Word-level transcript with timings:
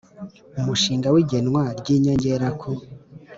Umushinga 0.59 1.07
w 1.13 1.17
igenwa 1.23 1.63
ry 1.79 1.87
inyongera 1.95 2.47
ku 2.59 2.69